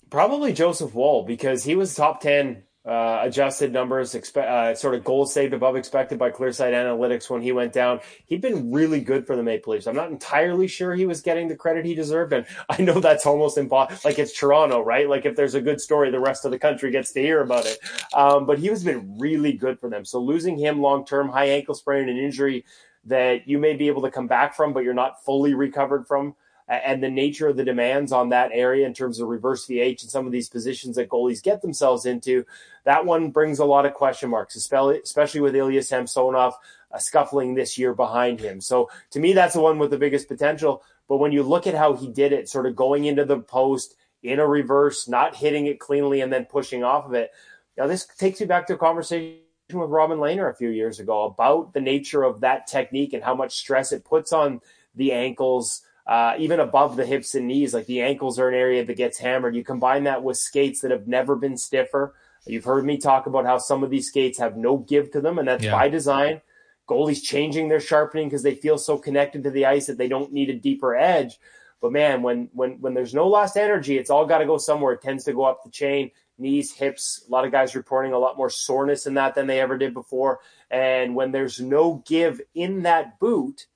Probably 0.08 0.54
Joseph 0.54 0.94
Woll 0.94 1.24
because 1.24 1.64
he 1.64 1.76
was 1.76 1.94
top 1.94 2.22
ten 2.22 2.62
uh, 2.86 3.18
adjusted 3.22 3.72
numbers, 3.72 4.14
expe- 4.14 4.38
uh, 4.38 4.74
sort 4.74 4.94
of 4.94 5.04
goals 5.04 5.34
saved 5.34 5.52
above 5.52 5.76
expected 5.76 6.18
by 6.18 6.30
Clearsight 6.30 6.72
Analytics 6.72 7.28
when 7.28 7.42
he 7.42 7.52
went 7.52 7.74
down. 7.74 8.00
He'd 8.24 8.40
been 8.40 8.72
really 8.72 9.00
good 9.00 9.26
for 9.26 9.36
the 9.36 9.42
Maple 9.42 9.74
Leafs. 9.74 9.86
I'm 9.86 9.94
not 9.94 10.10
entirely 10.10 10.66
sure 10.66 10.94
he 10.94 11.04
was 11.04 11.20
getting 11.20 11.48
the 11.48 11.56
credit 11.56 11.84
he 11.84 11.94
deserved, 11.94 12.32
and 12.32 12.46
I 12.70 12.80
know 12.80 12.98
that's 12.98 13.26
almost 13.26 13.58
impossible. 13.58 14.00
Like 14.04 14.18
it's 14.18 14.38
Toronto, 14.38 14.82
right? 14.82 15.08
Like 15.08 15.26
if 15.26 15.36
there's 15.36 15.54
a 15.54 15.60
good 15.60 15.80
story, 15.80 16.10
the 16.10 16.20
rest 16.20 16.44
of 16.46 16.52
the 16.52 16.58
country 16.58 16.90
gets 16.90 17.12
to 17.12 17.20
hear 17.20 17.42
about 17.42 17.66
it. 17.66 17.78
Um, 18.14 18.46
but 18.46 18.58
he 18.58 18.68
has 18.68 18.82
been 18.82 19.18
really 19.18 19.52
good 19.52 19.78
for 19.78 19.90
them. 19.90 20.04
So 20.04 20.20
losing 20.20 20.56
him 20.56 20.80
long 20.80 21.04
term, 21.04 21.28
high 21.28 21.50
ankle 21.50 21.74
sprain, 21.74 22.08
and 22.08 22.18
injury 22.18 22.64
that 23.04 23.46
you 23.46 23.58
may 23.58 23.74
be 23.74 23.88
able 23.88 24.02
to 24.02 24.10
come 24.10 24.26
back 24.26 24.54
from, 24.54 24.72
but 24.72 24.84
you're 24.84 24.94
not 24.94 25.22
fully 25.24 25.54
recovered 25.54 26.06
from 26.06 26.34
and 26.70 27.02
the 27.02 27.10
nature 27.10 27.48
of 27.48 27.56
the 27.56 27.64
demands 27.64 28.12
on 28.12 28.28
that 28.28 28.50
area 28.52 28.86
in 28.86 28.94
terms 28.94 29.18
of 29.18 29.26
reverse 29.26 29.66
VH 29.66 30.02
and 30.02 30.10
some 30.10 30.24
of 30.24 30.32
these 30.32 30.48
positions 30.48 30.94
that 30.96 31.08
goalies 31.08 31.42
get 31.42 31.62
themselves 31.62 32.06
into, 32.06 32.44
that 32.84 33.04
one 33.04 33.30
brings 33.30 33.58
a 33.58 33.64
lot 33.64 33.86
of 33.86 33.94
question 33.94 34.30
marks, 34.30 34.54
especially 34.54 35.40
with 35.40 35.56
Ilya 35.56 35.82
Samsonov 35.82 36.54
uh, 36.92 36.98
scuffling 36.98 37.54
this 37.54 37.76
year 37.76 37.92
behind 37.92 38.38
him. 38.38 38.60
So 38.60 38.88
to 39.10 39.18
me, 39.18 39.32
that's 39.32 39.54
the 39.54 39.60
one 39.60 39.80
with 39.80 39.90
the 39.90 39.98
biggest 39.98 40.28
potential. 40.28 40.84
But 41.08 41.16
when 41.16 41.32
you 41.32 41.42
look 41.42 41.66
at 41.66 41.74
how 41.74 41.94
he 41.94 42.08
did 42.08 42.32
it, 42.32 42.48
sort 42.48 42.66
of 42.66 42.76
going 42.76 43.04
into 43.04 43.24
the 43.24 43.40
post 43.40 43.96
in 44.22 44.38
a 44.38 44.46
reverse, 44.46 45.08
not 45.08 45.34
hitting 45.34 45.66
it 45.66 45.80
cleanly, 45.80 46.20
and 46.20 46.32
then 46.32 46.44
pushing 46.44 46.84
off 46.84 47.06
of 47.06 47.14
it. 47.14 47.32
Now, 47.76 47.88
this 47.88 48.06
takes 48.06 48.38
me 48.38 48.46
back 48.46 48.68
to 48.68 48.74
a 48.74 48.78
conversation 48.78 49.40
with 49.72 49.90
Robin 49.90 50.18
Lehner 50.18 50.50
a 50.50 50.54
few 50.54 50.68
years 50.68 51.00
ago 51.00 51.24
about 51.24 51.72
the 51.72 51.80
nature 51.80 52.22
of 52.22 52.42
that 52.42 52.68
technique 52.68 53.12
and 53.12 53.24
how 53.24 53.34
much 53.34 53.56
stress 53.56 53.90
it 53.90 54.04
puts 54.04 54.32
on 54.32 54.60
the 54.94 55.12
ankles 55.12 55.82
uh, 56.10 56.34
even 56.38 56.58
above 56.58 56.96
the 56.96 57.06
hips 57.06 57.36
and 57.36 57.46
knees. 57.46 57.72
Like 57.72 57.86
the 57.86 58.02
ankles 58.02 58.40
are 58.40 58.48
an 58.48 58.54
area 58.54 58.84
that 58.84 58.96
gets 58.96 59.16
hammered. 59.16 59.54
You 59.54 59.62
combine 59.62 60.04
that 60.04 60.24
with 60.24 60.36
skates 60.36 60.80
that 60.80 60.90
have 60.90 61.06
never 61.06 61.36
been 61.36 61.56
stiffer. 61.56 62.16
You've 62.46 62.64
heard 62.64 62.84
me 62.84 62.98
talk 62.98 63.26
about 63.26 63.46
how 63.46 63.58
some 63.58 63.84
of 63.84 63.90
these 63.90 64.08
skates 64.08 64.38
have 64.38 64.56
no 64.56 64.78
give 64.78 65.12
to 65.12 65.20
them, 65.20 65.38
and 65.38 65.46
that's 65.46 65.62
Yeah. 65.62 65.72
by 65.72 65.88
design. 65.88 66.40
Goalies 66.88 67.22
changing 67.22 67.68
their 67.68 67.78
sharpening 67.78 68.26
because 68.28 68.42
they 68.42 68.56
feel 68.56 68.76
so 68.76 68.98
connected 68.98 69.44
to 69.44 69.50
the 69.50 69.66
ice 69.66 69.86
that 69.86 69.98
they 69.98 70.08
don't 70.08 70.32
need 70.32 70.50
a 70.50 70.54
deeper 70.54 70.96
edge. 70.96 71.38
But 71.80 71.92
man, 71.92 72.22
when 72.22 72.48
when 72.54 72.80
when 72.80 72.92
there's 72.92 73.14
no 73.14 73.28
lost 73.28 73.56
energy, 73.56 73.96
it's 73.96 74.10
all 74.10 74.26
got 74.26 74.38
to 74.38 74.46
go 74.46 74.58
somewhere. 74.58 74.94
It 74.94 75.02
tends 75.02 75.22
to 75.24 75.32
go 75.32 75.44
up 75.44 75.62
the 75.62 75.70
chain, 75.70 76.10
knees, 76.38 76.72
hips. 76.72 77.24
A 77.28 77.30
lot 77.30 77.44
of 77.44 77.52
guys 77.52 77.76
reporting 77.76 78.12
a 78.12 78.18
lot 78.18 78.36
more 78.36 78.50
soreness 78.50 79.06
in 79.06 79.14
that 79.14 79.36
than 79.36 79.46
they 79.46 79.60
ever 79.60 79.78
did 79.78 79.94
before. 79.94 80.40
And 80.72 81.14
when 81.14 81.30
there's 81.30 81.60
no 81.60 82.02
give 82.04 82.40
in 82.54 82.82
that 82.82 83.20
boot, 83.20 83.66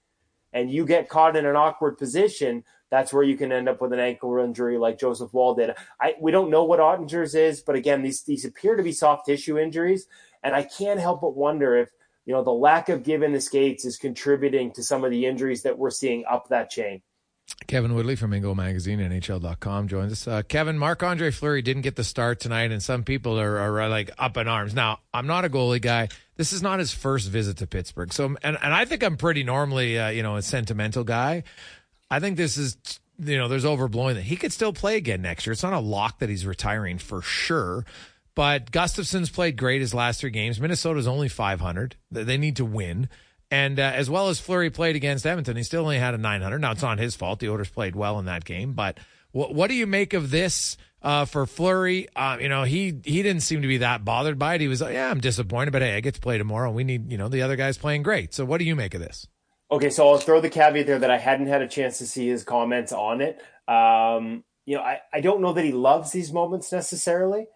and 0.54 0.70
you 0.70 0.86
get 0.86 1.10
caught 1.10 1.36
in 1.36 1.44
an 1.44 1.56
awkward 1.56 1.98
position, 1.98 2.64
that's 2.90 3.12
where 3.12 3.24
you 3.24 3.36
can 3.36 3.52
end 3.52 3.68
up 3.68 3.82
with 3.82 3.92
an 3.92 3.98
ankle 3.98 4.38
injury 4.38 4.78
like 4.78 4.98
Joseph 4.98 5.34
Woll 5.34 5.56
did. 5.56 5.74
I 6.00 6.14
we 6.20 6.30
don't 6.30 6.48
know 6.48 6.64
what 6.64 6.78
Oettinger's 6.78 7.34
is, 7.34 7.60
but 7.60 7.74
again, 7.74 8.02
these 8.02 8.22
these 8.22 8.44
appear 8.44 8.76
to 8.76 8.82
be 8.82 8.92
soft 8.92 9.26
tissue 9.26 9.58
injuries, 9.58 10.06
and 10.42 10.54
I 10.54 10.62
can't 10.62 11.00
help 11.00 11.20
but 11.20 11.36
wonder 11.36 11.76
if 11.76 11.90
you 12.24 12.32
know 12.32 12.44
the 12.44 12.52
lack 12.52 12.88
of 12.88 13.02
give 13.02 13.22
in 13.22 13.32
the 13.32 13.40
skates 13.40 13.84
is 13.84 13.98
contributing 13.98 14.72
to 14.72 14.82
some 14.82 15.04
of 15.04 15.10
the 15.10 15.26
injuries 15.26 15.64
that 15.64 15.76
we're 15.76 15.90
seeing 15.90 16.24
up 16.30 16.48
that 16.48 16.70
chain. 16.70 17.02
Kevin 17.66 17.94
Woodley 17.94 18.16
from 18.16 18.30
InGoal 18.30 18.56
Magazine, 18.56 19.00
NHL.com 19.00 19.88
joins 19.88 20.12
us. 20.12 20.26
Uh, 20.26 20.42
Kevin, 20.42 20.78
Marc 20.78 21.02
Andre 21.02 21.30
Fleury 21.30 21.60
didn't 21.60 21.82
get 21.82 21.94
the 21.94 22.04
start 22.04 22.40
tonight, 22.40 22.72
and 22.72 22.82
some 22.82 23.04
people 23.04 23.38
are, 23.38 23.58
are 23.58 23.88
like 23.88 24.10
up 24.18 24.38
in 24.38 24.48
arms. 24.48 24.74
Now, 24.74 25.00
I'm 25.12 25.26
not 25.26 25.44
a 25.44 25.50
goalie 25.50 25.82
guy. 25.82 26.08
This 26.36 26.52
is 26.52 26.62
not 26.62 26.78
his 26.78 26.92
first 26.92 27.28
visit 27.28 27.58
to 27.58 27.66
Pittsburgh. 27.66 28.12
So, 28.12 28.36
and, 28.42 28.58
and 28.60 28.74
I 28.74 28.84
think 28.84 29.02
I'm 29.02 29.16
pretty 29.16 29.44
normally, 29.44 29.98
uh, 29.98 30.08
you 30.08 30.22
know, 30.22 30.36
a 30.36 30.42
sentimental 30.42 31.04
guy. 31.04 31.44
I 32.10 32.20
think 32.20 32.36
this 32.36 32.56
is, 32.56 32.76
you 33.18 33.38
know, 33.38 33.48
there's 33.48 33.64
overblowing 33.64 34.14
that 34.14 34.24
he 34.24 34.36
could 34.36 34.52
still 34.52 34.72
play 34.72 34.96
again 34.96 35.22
next 35.22 35.46
year. 35.46 35.52
It's 35.52 35.62
not 35.62 35.72
a 35.72 35.80
lock 35.80 36.18
that 36.18 36.28
he's 36.28 36.44
retiring 36.44 36.98
for 36.98 37.22
sure. 37.22 37.84
But 38.34 38.72
Gustavsson's 38.72 39.30
played 39.30 39.56
great 39.56 39.80
his 39.80 39.94
last 39.94 40.20
three 40.20 40.30
games. 40.30 40.60
Minnesota's 40.60 41.06
only 41.06 41.28
500. 41.28 41.96
They 42.10 42.36
need 42.36 42.56
to 42.56 42.64
win. 42.64 43.08
And 43.50 43.78
uh, 43.78 43.92
as 43.94 44.10
well 44.10 44.28
as 44.28 44.40
Fleury 44.40 44.70
played 44.70 44.96
against 44.96 45.24
Edmonton, 45.24 45.56
he 45.56 45.62
still 45.62 45.82
only 45.82 45.98
had 45.98 46.14
a 46.14 46.18
900. 46.18 46.58
Now, 46.58 46.72
it's 46.72 46.82
not 46.82 46.98
his 46.98 47.14
fault. 47.14 47.38
The 47.38 47.48
Oilers 47.48 47.70
played 47.70 47.94
well 47.94 48.18
in 48.18 48.24
that 48.24 48.44
game. 48.44 48.72
But 48.72 48.98
what, 49.34 49.54
what 49.54 49.68
do 49.68 49.74
you 49.74 49.86
make 49.86 50.14
of 50.14 50.30
this 50.30 50.76
uh, 51.02 51.24
for 51.24 51.44
Fleury? 51.44 52.08
Uh, 52.14 52.38
you 52.40 52.48
know, 52.48 52.62
he 52.62 53.00
he 53.04 53.22
didn't 53.22 53.42
seem 53.42 53.62
to 53.62 53.68
be 53.68 53.78
that 53.78 54.04
bothered 54.04 54.38
by 54.38 54.54
it. 54.54 54.60
He 54.60 54.68
was 54.68 54.80
like, 54.80 54.94
yeah, 54.94 55.10
I'm 55.10 55.20
disappointed, 55.20 55.72
but 55.72 55.82
hey, 55.82 55.96
I 55.96 56.00
get 56.00 56.14
to 56.14 56.20
play 56.20 56.38
tomorrow. 56.38 56.70
We 56.70 56.84
need, 56.84 57.10
you 57.10 57.18
know, 57.18 57.28
the 57.28 57.42
other 57.42 57.56
guy's 57.56 57.76
playing 57.76 58.04
great. 58.04 58.32
So 58.32 58.44
what 58.44 58.58
do 58.58 58.64
you 58.64 58.76
make 58.76 58.94
of 58.94 59.00
this? 59.00 59.26
Okay, 59.70 59.90
so 59.90 60.08
I'll 60.08 60.18
throw 60.18 60.40
the 60.40 60.50
caveat 60.50 60.86
there 60.86 61.00
that 61.00 61.10
I 61.10 61.18
hadn't 61.18 61.48
had 61.48 61.62
a 61.62 61.68
chance 61.68 61.98
to 61.98 62.06
see 62.06 62.28
his 62.28 62.44
comments 62.44 62.92
on 62.92 63.20
it. 63.20 63.42
Um, 63.66 64.44
you 64.66 64.76
know, 64.76 64.82
I, 64.82 65.00
I 65.12 65.20
don't 65.20 65.40
know 65.40 65.52
that 65.52 65.64
he 65.64 65.72
loves 65.72 66.12
these 66.12 66.32
moments 66.32 66.70
necessarily 66.70 67.46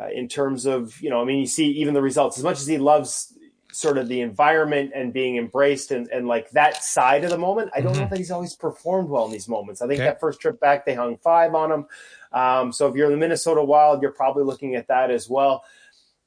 uh, 0.00 0.08
in 0.12 0.26
terms 0.26 0.66
of, 0.66 1.00
you 1.00 1.10
know, 1.10 1.22
I 1.22 1.24
mean, 1.24 1.38
you 1.38 1.46
see 1.46 1.66
even 1.66 1.94
the 1.94 2.02
results 2.02 2.38
as 2.38 2.44
much 2.44 2.58
as 2.58 2.66
he 2.66 2.78
loves 2.78 3.32
sort 3.72 3.98
of 3.98 4.08
the 4.08 4.20
environment 4.20 4.92
and 4.94 5.12
being 5.12 5.36
embraced 5.36 5.90
and, 5.90 6.08
and 6.08 6.26
like 6.26 6.50
that 6.50 6.82
side 6.82 7.24
of 7.24 7.30
the 7.30 7.38
moment. 7.38 7.70
I 7.74 7.80
don't 7.80 7.96
know 7.96 8.06
that 8.08 8.18
he's 8.18 8.30
always 8.30 8.54
performed 8.54 9.08
well 9.08 9.26
in 9.26 9.32
these 9.32 9.48
moments. 9.48 9.80
I 9.80 9.86
think 9.86 10.00
Okay. 10.00 10.08
that 10.08 10.20
first 10.20 10.40
trip 10.40 10.58
back, 10.60 10.84
they 10.84 10.94
hung 10.94 11.16
five 11.18 11.54
on 11.54 11.70
him. 11.70 11.86
Um, 12.32 12.72
so 12.72 12.88
if 12.88 12.96
you're 12.96 13.10
the 13.10 13.16
Minnesota 13.16 13.62
Wild, 13.62 14.02
you're 14.02 14.12
probably 14.12 14.44
looking 14.44 14.74
at 14.74 14.88
that 14.88 15.10
as 15.10 15.28
well. 15.28 15.64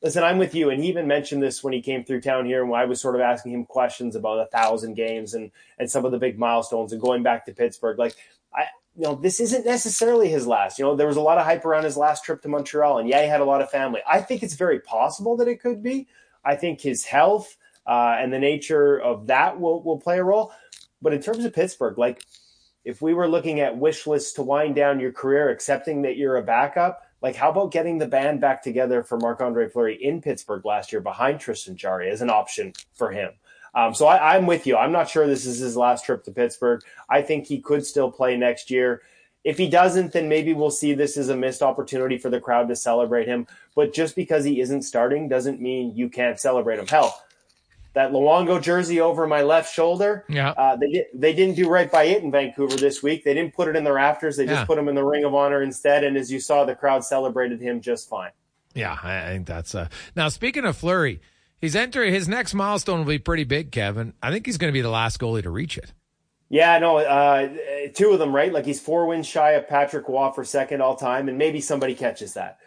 Listen, 0.01 0.23
I'm 0.23 0.37
with 0.37 0.53
you. 0.53 0.69
And 0.69 0.83
he 0.83 0.89
even 0.89 1.07
mentioned 1.07 1.41
this 1.41 1.63
when 1.63 1.73
he 1.73 1.81
came 1.81 2.03
through 2.03 2.21
town 2.21 2.45
here 2.45 2.63
and 2.63 2.73
I 2.73 2.85
was 2.85 2.99
sort 2.99 3.15
of 3.15 3.21
asking 3.21 3.53
him 3.53 3.65
questions 3.65 4.15
about 4.15 4.39
a 4.39 4.45
thousand 4.47 4.95
games 4.95 5.33
and, 5.33 5.51
and 5.79 5.89
some 5.89 6.03
of 6.05 6.11
the 6.11 6.17
big 6.19 6.37
milestones 6.37 6.91
and 6.91 7.01
going 7.01 7.23
back 7.23 7.45
to 7.45 7.53
Pittsburgh. 7.53 7.97
Like, 7.97 8.15
I, 8.53 8.65
you 8.95 9.03
know, 9.03 9.15
this 9.15 9.39
isn't 9.39 9.65
necessarily 9.65 10.29
his 10.29 10.45
last. 10.45 10.77
You 10.77 10.85
know, 10.85 10.95
there 10.95 11.07
was 11.07 11.17
a 11.17 11.21
lot 11.21 11.37
of 11.37 11.45
hype 11.45 11.65
around 11.65 11.83
his 11.85 11.97
last 11.97 12.23
trip 12.23 12.41
to 12.43 12.47
Montreal, 12.47 12.99
and 12.99 13.09
yeah, 13.09 13.21
he 13.23 13.27
had 13.27 13.41
a 13.41 13.45
lot 13.45 13.61
of 13.61 13.71
family. 13.71 14.01
I 14.07 14.21
think 14.21 14.43
it's 14.43 14.53
very 14.53 14.79
possible 14.79 15.35
that 15.37 15.47
it 15.47 15.61
could 15.61 15.81
be. 15.81 16.07
I 16.43 16.55
think 16.55 16.81
his 16.81 17.03
health 17.03 17.57
uh, 17.85 18.15
and 18.19 18.31
the 18.31 18.39
nature 18.39 18.99
of 18.99 19.27
that 19.27 19.59
will, 19.59 19.83
will 19.83 19.99
play 19.99 20.19
a 20.19 20.23
role. 20.23 20.51
But 21.01 21.13
in 21.13 21.21
terms 21.21 21.45
of 21.45 21.53
Pittsburgh, 21.53 21.97
like, 21.97 22.23
if 22.85 23.01
we 23.01 23.13
were 23.13 23.27
looking 23.27 23.61
at 23.61 23.77
wish 23.77 24.07
lists 24.07 24.33
to 24.33 24.43
wind 24.43 24.75
down 24.75 24.99
your 24.99 25.11
career, 25.11 25.49
accepting 25.49 26.01
that 26.01 26.17
you're 26.17 26.37
a 26.37 26.43
backup, 26.43 27.03
like 27.21 27.35
how 27.35 27.49
about 27.49 27.71
getting 27.71 27.97
the 27.97 28.07
band 28.07 28.41
back 28.41 28.61
together 28.61 29.03
for 29.03 29.17
Marc 29.17 29.41
Andre 29.41 29.69
Fleury 29.69 29.97
in 30.03 30.21
Pittsburgh 30.21 30.65
last 30.65 30.91
year 30.91 30.99
behind 30.99 31.39
Tristan 31.39 31.77
Jarry 31.77 32.09
as 32.09 32.21
an 32.21 32.29
option 32.29 32.73
for 32.93 33.11
him? 33.11 33.31
Um, 33.75 33.93
so 33.93 34.05
I, 34.05 34.35
I'm 34.35 34.45
with 34.45 34.67
you. 34.67 34.77
I'm 34.77 34.91
not 34.91 35.09
sure 35.09 35.25
this 35.25 35.45
is 35.45 35.59
his 35.59 35.77
last 35.77 36.05
trip 36.05 36.23
to 36.25 36.31
Pittsburgh. 36.31 36.81
I 37.09 37.21
think 37.21 37.47
he 37.47 37.59
could 37.59 37.85
still 37.85 38.11
play 38.11 38.37
next 38.37 38.69
year. 38.69 39.01
If 39.43 39.57
he 39.57 39.69
doesn't, 39.69 40.13
then 40.13 40.29
maybe 40.29 40.53
we'll 40.53 40.71
see 40.71 40.93
this 40.93 41.17
as 41.17 41.29
a 41.29 41.35
missed 41.35 41.61
opportunity 41.61 42.17
for 42.17 42.29
the 42.29 42.39
crowd 42.39 42.69
to 42.69 42.75
celebrate 42.75 43.27
him. 43.27 43.45
But 43.75 43.93
just 43.93 44.15
because 44.15 44.45
he 44.45 44.61
isn't 44.61 44.83
starting 44.83 45.27
doesn't 45.27 45.59
mean 45.59 45.95
you 45.95 46.07
can't 46.09 46.39
celebrate 46.39 46.79
him. 46.79 46.87
Hell, 46.87 47.13
that 47.93 48.11
Luongo 48.11 48.61
jersey 48.61 49.01
over 49.01 49.27
my 49.27 49.41
left 49.41 49.73
shoulder. 49.73 50.23
Yeah. 50.29 50.51
Uh, 50.51 50.77
they 50.77 50.89
did, 50.89 51.05
they 51.13 51.33
didn't 51.33 51.55
do 51.55 51.69
right 51.69 51.91
by 51.91 52.03
it 52.05 52.23
in 52.23 52.31
Vancouver 52.31 52.77
this 52.77 53.03
week. 53.03 53.23
They 53.23 53.33
didn't 53.33 53.53
put 53.53 53.67
it 53.67 53.75
in 53.75 53.83
the 53.83 53.91
rafters. 53.91 54.37
They 54.37 54.45
just 54.45 54.61
Yeah. 54.61 54.65
put 54.65 54.77
him 54.77 54.87
in 54.87 54.95
the 54.95 55.03
Ring 55.03 55.25
of 55.25 55.35
Honor 55.35 55.61
instead. 55.61 56.03
And 56.03 56.15
as 56.17 56.31
you 56.31 56.39
saw, 56.39 56.63
the 56.65 56.73
crowd 56.75 57.03
celebrated 57.03 57.59
him 57.59 57.81
just 57.81 58.07
fine. 58.09 58.31
Yeah, 58.73 58.97
I 59.03 59.17
I 59.17 59.27
think 59.33 59.45
that's 59.45 59.75
uh 59.75 59.89
now 60.15 60.29
speaking 60.29 60.65
of 60.65 60.75
Fleury, 60.77 61.21
he's 61.61 61.75
entering 61.75 62.11
his 62.13 62.27
next 62.27 62.53
milestone 62.55 62.99
will 62.99 63.05
be 63.05 63.19
pretty 63.19 63.43
big, 63.43 63.71
Kevin. 63.71 64.13
I 64.23 64.31
think 64.31 64.45
he's 64.47 64.57
gonna 64.57 64.71
be 64.71 64.81
the 64.81 64.89
last 64.89 65.19
goalie 65.19 65.43
to 65.43 65.51
reach 65.51 65.77
it. 65.77 65.93
Yeah, 66.49 66.77
no, 66.79 66.97
uh, 66.97 67.49
two 67.93 68.11
of 68.11 68.19
them, 68.19 68.35
right? 68.35 68.53
Like 68.53 68.65
he's 68.65 68.79
four 68.79 69.07
wins 69.07 69.27
shy 69.27 69.51
of 69.51 69.67
Patrick 69.67 70.07
Roy 70.07 70.31
for 70.31 70.43
second 70.43 70.81
all 70.81 70.95
time, 70.95 71.27
and 71.27 71.37
maybe 71.37 71.61
somebody 71.61 71.95
catches 71.95 72.33
that. 72.35 72.59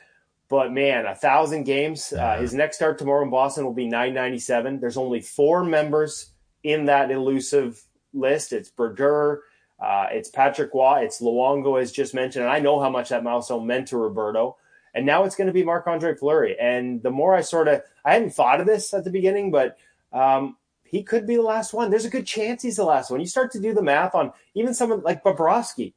But 0.49 0.73
man, 0.73 1.07
a 1.07 1.15
thousand 1.15 1.65
games. 1.65 2.13
Uh, 2.13 2.39
his 2.39 2.55
next 2.55 2.77
start 2.77 2.99
tomorrow 2.99 3.23
in 3.23 3.31
Boston 3.31 3.65
will 3.65 3.75
be 3.75 3.87
997. 3.87 4.81
There's 4.81 4.97
only 4.97 5.21
four 5.21 5.65
members 5.65 6.31
in 6.63 6.87
that 6.87 7.11
elusive 7.11 7.83
list. 8.13 8.53
It's 8.53 8.71
Brodeur, 8.71 9.43
uh, 9.79 10.07
it's 10.11 10.31
Patrick 10.31 10.73
Roy, 10.73 11.01
it's 11.03 11.21
Luongo, 11.21 11.81
as 11.81 11.93
just 11.93 12.15
mentioned. 12.15 12.45
And 12.45 12.53
I 12.53 12.61
know 12.61 12.81
how 12.81 12.91
much 12.91 13.11
that 13.11 13.25
milestone 13.25 13.67
meant 13.67 13.89
to 13.89 13.99
Roberto. 13.99 14.57
And 14.95 15.05
now 15.05 15.25
it's 15.25 15.37
going 15.37 15.49
to 15.49 15.53
be 15.53 15.65
Marc 15.65 15.87
Andre 15.87 16.15
Fleury. 16.15 16.57
And 16.59 17.03
the 17.03 17.11
more 17.11 17.35
I 17.35 17.43
sort 17.43 17.69
of, 17.69 17.83
I 18.05 18.15
hadn't 18.15 18.35
thought 18.35 18.61
of 18.61 18.67
this 18.67 18.95
at 18.95 19.05
the 19.05 19.11
beginning, 19.11 19.51
but 19.51 19.77
um, 20.13 20.57
he 20.97 21.03
could 21.03 21.27
be 21.27 21.37
the 21.37 21.43
last 21.43 21.75
one. 21.75 21.91
There's 21.91 22.07
a 22.07 22.11
good 22.11 22.27
chance 22.27 22.63
he's 22.63 22.77
the 22.77 22.85
last 22.85 23.11
one. 23.11 23.21
You 23.21 23.27
start 23.27 23.53
to 23.53 23.61
do 23.61 23.75
the 23.75 23.83
math 23.83 24.15
on 24.15 24.33
even 24.55 24.73
someone 24.73 25.03
like 25.03 25.23
Bobrovsky, 25.23 25.93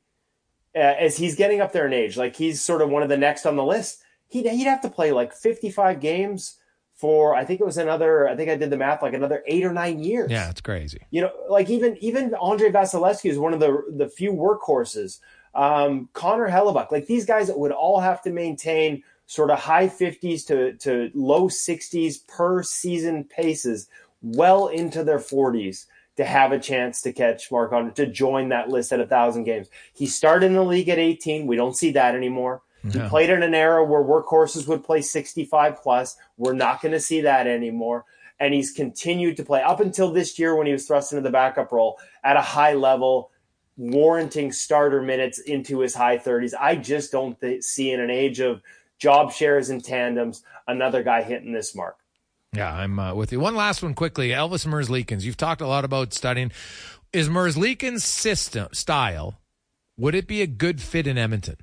uh, 0.76 0.80
as 0.80 1.18
he's 1.18 1.36
getting 1.36 1.62
up 1.62 1.72
there 1.72 1.88
in 1.88 1.94
age, 1.94 2.18
like 2.18 2.36
he's 2.36 2.62
sort 2.62 2.82
of 2.82 2.90
one 2.90 3.02
of 3.02 3.08
the 3.08 3.18
next 3.18 3.46
on 3.46 3.56
the 3.56 3.64
list. 3.64 4.04
He'd, 4.28 4.46
he'd 4.46 4.66
have 4.66 4.82
to 4.82 4.90
play 4.90 5.14
like 5.14 5.34
55 5.34 6.02
games 6.02 6.58
for, 6.96 7.34
I 7.34 7.46
think 7.46 7.62
it 7.62 7.66
was 7.66 7.78
another, 7.78 8.28
I 8.28 8.36
think 8.36 8.50
I 8.50 8.58
did 8.58 8.70
the 8.70 8.78
math, 8.78 9.02
like 9.02 9.14
another 9.14 9.42
eight 9.48 9.64
or 9.64 9.72
nine 9.72 10.04
years. 10.04 10.30
Yeah, 10.30 10.50
it's 10.50 10.60
crazy. 10.60 11.00
You 11.12 11.22
know, 11.22 11.32
like 11.48 11.70
even 11.70 11.98
even 12.02 12.36
Andrei 12.36 12.72
Vasilevskiy 12.72 13.32
is 13.32 13.40
one 13.40 13.54
of 13.54 13.62
the 13.62 13.84
the 13.96 14.10
few 14.10 14.34
workhorses. 14.34 15.20
Um, 15.56 16.10
Connor 16.12 16.50
Hellebuyck, 16.50 16.92
like 16.92 17.08
these 17.08 17.26
guys 17.26 17.50
would 17.50 17.72
all 17.72 18.02
have 18.02 18.22
to 18.24 18.32
maintain 18.32 19.04
sort 19.28 19.50
of 19.50 19.60
high 19.60 19.88
50s 19.88 20.46
to, 20.48 20.74
to 20.74 21.10
low 21.14 21.48
60s 21.48 22.28
per 22.28 22.64
season 22.64 23.24
paces 23.24 23.88
well 24.22 24.68
into 24.68 25.04
their 25.04 25.20
40s 25.20 25.86
to 26.18 26.26
have 26.26 26.52
a 26.52 26.60
chance 26.60 27.02
to 27.02 27.14
catch 27.14 27.50
Mark 27.52 27.72
on 27.72 27.94
to 27.94 28.06
join 28.06 28.50
that 28.50 28.70
list 28.70 28.92
at 28.92 29.00
a 29.00 29.08
thousand 29.08 29.46
games. 29.46 29.70
He 29.94 30.06
started 30.06 30.48
in 30.48 30.54
the 30.54 30.64
league 30.64 30.90
at 30.90 31.00
18. 31.00 31.48
We 31.48 31.56
don't 31.56 31.78
see 31.78 31.92
that 31.92 32.16
anymore. 32.16 32.62
He 33.04 33.10
played 33.10 33.30
in 33.30 33.44
an 33.44 33.54
era 33.54 33.84
where 33.84 34.04
workhorses 34.04 34.68
would 34.68 34.84
play 34.84 35.02
65 35.02 35.82
plus. 35.82 36.18
We're 36.38 36.54
not 36.54 36.82
going 36.82 36.94
to 36.94 37.00
see 37.00 37.22
that 37.22 37.48
anymore. 37.48 38.06
And 38.40 38.54
he's 38.54 38.72
continued 38.72 39.36
to 39.38 39.44
play 39.44 39.62
up 39.62 39.82
until 39.82 40.12
this 40.12 40.40
year 40.40 40.56
when 40.56 40.66
he 40.66 40.74
was 40.74 40.88
thrust 40.88 41.12
into 41.12 41.22
the 41.22 41.32
backup 41.32 41.72
role 41.72 42.00
at 42.24 42.38
a 42.38 42.42
high 42.42 42.74
level, 42.74 43.32
warranting 43.76 44.52
starter 44.54 45.02
minutes 45.02 45.40
into 45.40 45.80
his 45.80 45.94
high 45.94 46.18
30s. 46.18 46.54
I 46.58 46.78
just 46.78 47.12
don't 47.12 47.40
th- 47.40 47.64
see 47.64 47.92
in 47.92 48.00
an 48.00 48.10
age 48.10 48.40
of 48.40 48.62
job 48.98 49.32
shares 49.32 49.70
and 49.70 49.84
tandems 49.84 50.44
another 50.68 51.04
guy 51.04 51.24
hitting 51.24 51.52
this 51.52 51.76
mark. 51.76 51.99
Yeah, 52.54 52.74
I'm 52.74 53.00
uh, 53.00 53.14
with 53.14 53.32
you. 53.32 53.40
One 53.40 53.56
last 53.56 53.84
one 53.84 53.94
quickly. 53.94 54.30
Elvis 54.30 54.66
Merzlikins. 54.66 55.24
You've 55.24 55.38
talked 55.38 55.62
a 55.62 55.68
lot 55.68 55.86
about 55.86 56.14
studying. 56.14 56.52
Is 57.14 57.30
Merzlikins' 57.30 58.02
system 58.02 58.70
style? 58.72 59.40
Would 59.98 60.16
it 60.16 60.28
be 60.28 60.42
a 60.42 60.48
good 60.48 60.82
fit 60.82 61.08
in 61.08 61.18
Edmonton? 61.18 61.58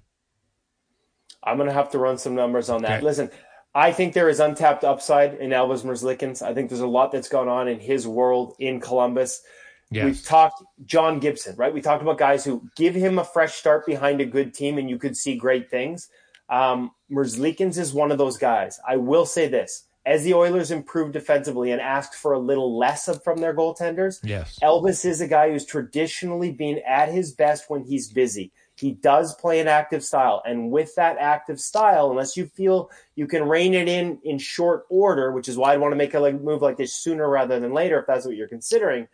I'm 1.42 1.56
going 1.56 1.68
to 1.68 1.74
have 1.74 1.90
to 1.92 1.98
run 1.98 2.18
some 2.18 2.34
numbers 2.34 2.68
on 2.68 2.82
that. 2.82 2.98
Okay. 2.98 3.04
Listen, 3.04 3.30
I 3.74 3.92
think 3.92 4.14
there 4.14 4.28
is 4.28 4.40
untapped 4.40 4.84
upside 4.84 5.34
in 5.34 5.50
Elvis 5.50 5.84
Merzlikins. 5.84 6.42
I 6.42 6.54
think 6.54 6.68
there's 6.68 6.80
a 6.80 6.86
lot 6.86 7.12
that's 7.12 7.28
gone 7.28 7.48
on 7.48 7.68
in 7.68 7.78
his 7.78 8.06
world 8.06 8.54
in 8.58 8.80
Columbus. 8.80 9.42
We've 9.90 10.22
talked 10.24 10.64
John 10.84 11.20
Gibson, 11.20 11.54
right? 11.56 11.72
We 11.72 11.80
talked 11.80 12.02
about 12.02 12.18
guys 12.18 12.44
who 12.44 12.68
give 12.76 12.94
him 12.94 13.18
a 13.18 13.24
fresh 13.24 13.54
start 13.54 13.86
behind 13.86 14.20
a 14.20 14.26
good 14.26 14.52
team 14.52 14.78
and 14.78 14.90
you 14.90 14.98
could 14.98 15.16
see 15.16 15.36
great 15.36 15.70
things. 15.70 16.08
Um, 16.48 16.90
Merzlikins 17.10 17.78
is 17.78 17.94
one 17.94 18.10
of 18.10 18.18
those 18.18 18.36
guys. 18.36 18.80
I 18.86 18.96
will 18.96 19.26
say 19.26 19.46
this, 19.48 19.85
as 20.06 20.22
the 20.22 20.34
Oilers 20.34 20.70
improved 20.70 21.12
defensively 21.12 21.72
and 21.72 21.80
asked 21.80 22.14
for 22.14 22.32
a 22.32 22.38
little 22.38 22.78
less 22.78 23.08
of, 23.08 23.24
from 23.24 23.38
their 23.38 23.52
goaltenders, 23.52 24.20
yes. 24.22 24.56
Elvis 24.62 25.04
is 25.04 25.20
a 25.20 25.26
guy 25.26 25.50
who's 25.50 25.66
traditionally 25.66 26.52
been 26.52 26.80
at 26.86 27.08
his 27.08 27.32
best 27.32 27.68
when 27.68 27.82
he's 27.82 28.08
busy. 28.08 28.52
He 28.76 28.92
does 28.92 29.34
play 29.34 29.58
an 29.58 29.66
active 29.66 30.04
style. 30.04 30.42
And 30.46 30.70
with 30.70 30.94
that 30.94 31.16
active 31.18 31.60
style, 31.60 32.10
unless 32.10 32.36
you 32.36 32.46
feel 32.46 32.88
you 33.16 33.26
can 33.26 33.48
rein 33.48 33.74
it 33.74 33.88
in 33.88 34.20
in 34.22 34.38
short 34.38 34.84
order, 34.90 35.32
which 35.32 35.48
is 35.48 35.56
why 35.56 35.72
I'd 35.72 35.80
want 35.80 35.90
to 35.90 35.96
make 35.96 36.14
a 36.14 36.30
move 36.30 36.62
like 36.62 36.76
this 36.76 36.94
sooner 36.94 37.28
rather 37.28 37.58
than 37.58 37.72
later, 37.72 37.98
if 37.98 38.06
that's 38.06 38.24
what 38.24 38.36
you're 38.36 38.48
considering, 38.48 39.08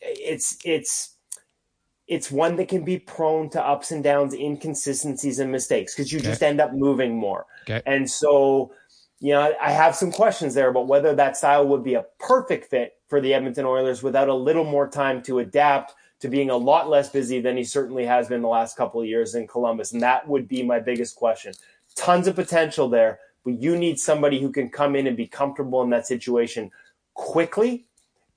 it's, 0.00 0.56
it's, 0.64 1.16
it's 2.06 2.30
one 2.30 2.56
that 2.56 2.68
can 2.68 2.84
be 2.84 2.98
prone 2.98 3.50
to 3.50 3.62
ups 3.62 3.90
and 3.90 4.02
downs, 4.02 4.32
inconsistencies, 4.32 5.40
and 5.40 5.52
mistakes 5.52 5.94
because 5.94 6.10
you 6.10 6.20
okay. 6.20 6.28
just 6.28 6.42
end 6.42 6.58
up 6.58 6.72
moving 6.72 7.16
more. 7.16 7.44
Okay. 7.64 7.82
And 7.84 8.10
so, 8.10 8.72
you 9.20 9.34
know, 9.34 9.54
I 9.60 9.70
have 9.70 9.94
some 9.94 10.10
questions 10.10 10.54
there 10.54 10.70
about 10.70 10.86
whether 10.86 11.14
that 11.14 11.36
style 11.36 11.66
would 11.68 11.84
be 11.84 11.94
a 11.94 12.06
perfect 12.18 12.70
fit 12.70 12.94
for 13.06 13.20
the 13.20 13.34
Edmonton 13.34 13.66
Oilers 13.66 14.02
without 14.02 14.28
a 14.28 14.34
little 14.34 14.64
more 14.64 14.88
time 14.88 15.22
to 15.24 15.40
adapt 15.40 15.94
to 16.20 16.28
being 16.28 16.48
a 16.50 16.56
lot 16.56 16.88
less 16.88 17.10
busy 17.10 17.40
than 17.40 17.56
he 17.56 17.64
certainly 17.64 18.06
has 18.06 18.28
been 18.28 18.40
the 18.40 18.48
last 18.48 18.76
couple 18.76 19.00
of 19.00 19.06
years 19.06 19.34
in 19.34 19.46
Columbus. 19.46 19.92
And 19.92 20.02
that 20.02 20.26
would 20.26 20.48
be 20.48 20.62
my 20.62 20.80
biggest 20.80 21.16
question. 21.16 21.52
Tons 21.96 22.28
of 22.28 22.34
potential 22.34 22.88
there, 22.88 23.20
but 23.44 23.60
you 23.60 23.76
need 23.76 24.00
somebody 24.00 24.40
who 24.40 24.50
can 24.50 24.70
come 24.70 24.96
in 24.96 25.06
and 25.06 25.16
be 25.16 25.26
comfortable 25.26 25.82
in 25.82 25.90
that 25.90 26.06
situation 26.06 26.70
quickly. 27.12 27.86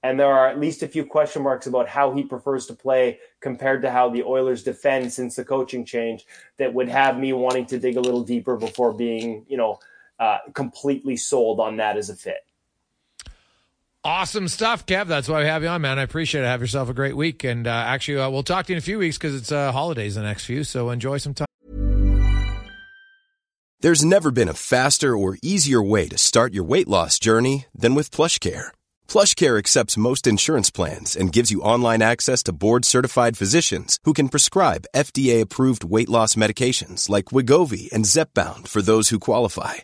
And 0.01 0.19
there 0.19 0.33
are 0.33 0.49
at 0.49 0.59
least 0.59 0.83
a 0.83 0.87
few 0.87 1.05
question 1.05 1.43
marks 1.43 1.67
about 1.67 1.87
how 1.87 2.13
he 2.13 2.23
prefers 2.23 2.65
to 2.65 2.73
play 2.73 3.19
compared 3.39 3.81
to 3.83 3.91
how 3.91 4.09
the 4.09 4.23
Oilers 4.23 4.63
defend 4.63 5.13
since 5.13 5.37
the 5.37 5.45
coaching 5.45 5.85
change 5.85 6.25
that 6.57 6.73
would 6.73 6.89
have 6.89 7.17
me 7.17 7.31
wanting 7.31 7.65
to 7.67 7.79
dig 7.79 7.95
a 7.95 8.01
little 8.01 8.23
deeper 8.23 8.57
before 8.57 8.91
being, 8.91 9.45
you 9.47 9.55
know, 9.55 9.79
uh, 10.23 10.37
completely 10.53 11.17
sold 11.17 11.59
on 11.59 11.77
that 11.77 11.97
as 11.97 12.09
a 12.09 12.15
fit. 12.15 12.37
Awesome 14.05 14.47
stuff, 14.47 14.85
Kev. 14.85 15.07
That's 15.07 15.29
why 15.29 15.41
we 15.41 15.47
have 15.47 15.63
you 15.63 15.69
on, 15.69 15.81
man. 15.81 15.99
I 15.99 16.01
appreciate 16.03 16.41
it. 16.43 16.47
Have 16.47 16.61
yourself 16.61 16.89
a 16.89 16.93
great 16.93 17.15
week. 17.15 17.43
And 17.43 17.67
uh, 17.67 17.71
actually, 17.71 18.19
uh, 18.19 18.29
we'll 18.29 18.43
talk 18.43 18.65
to 18.65 18.73
you 18.73 18.75
in 18.75 18.79
a 18.79 18.81
few 18.81 18.99
weeks 18.99 19.17
because 19.17 19.35
it's 19.35 19.51
uh, 19.51 19.71
holidays 19.71 20.15
the 20.15 20.21
next 20.21 20.45
few. 20.45 20.63
So 20.63 20.89
enjoy 20.89 21.17
some 21.17 21.33
time. 21.33 21.47
There's 23.79 24.05
never 24.05 24.31
been 24.31 24.47
a 24.47 24.53
faster 24.53 25.17
or 25.17 25.37
easier 25.41 25.81
way 25.81 26.07
to 26.07 26.17
start 26.17 26.53
your 26.53 26.63
weight 26.63 26.87
loss 26.87 27.19
journey 27.19 27.65
than 27.75 27.95
with 27.95 28.11
plush 28.11 28.39
PlushCare. 28.39 28.67
PlushCare 29.09 29.59
accepts 29.59 29.97
most 29.97 30.25
insurance 30.25 30.71
plans 30.71 31.17
and 31.17 31.33
gives 31.33 31.51
you 31.51 31.61
online 31.61 32.01
access 32.01 32.43
to 32.43 32.53
board 32.53 32.85
certified 32.85 33.37
physicians 33.37 33.99
who 34.05 34.13
can 34.13 34.29
prescribe 34.29 34.85
FDA 34.95 35.41
approved 35.41 35.83
weight 35.83 36.09
loss 36.09 36.35
medications 36.35 37.09
like 37.09 37.33
Wegovy 37.33 37.91
and 37.91 38.05
Zepbound 38.05 38.69
for 38.69 38.81
those 38.81 39.09
who 39.09 39.19
qualify 39.19 39.83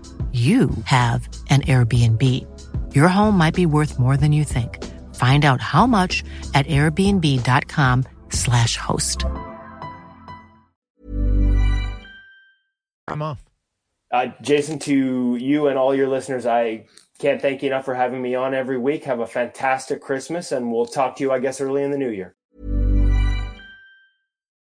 you 0.31 0.69
have 0.85 1.27
an 1.49 1.63
Airbnb. 1.63 2.95
Your 2.95 3.09
home 3.09 3.37
might 3.37 3.53
be 3.53 3.65
worth 3.65 3.99
more 3.99 4.15
than 4.15 4.31
you 4.31 4.45
think. 4.45 4.81
Find 5.15 5.43
out 5.43 5.59
how 5.59 5.85
much 5.85 6.23
at 6.53 6.65
airbnb.com/slash 6.67 8.77
host. 8.77 9.25
I'm 13.09 13.21
off. 13.21 13.43
Uh, 14.11 14.27
Jason, 14.41 14.79
to 14.79 15.35
you 15.35 15.67
and 15.67 15.77
all 15.77 15.93
your 15.93 16.07
listeners, 16.07 16.45
I 16.45 16.85
can't 17.19 17.41
thank 17.41 17.61
you 17.61 17.67
enough 17.67 17.85
for 17.85 17.93
having 17.93 18.21
me 18.21 18.35
on 18.35 18.53
every 18.53 18.77
week. 18.77 19.03
Have 19.05 19.19
a 19.19 19.27
fantastic 19.27 20.01
Christmas, 20.01 20.51
and 20.51 20.71
we'll 20.71 20.85
talk 20.85 21.15
to 21.17 21.23
you, 21.23 21.31
I 21.31 21.39
guess, 21.39 21.61
early 21.61 21.83
in 21.83 21.91
the 21.91 21.97
new 21.97 22.09
year. 22.09 22.35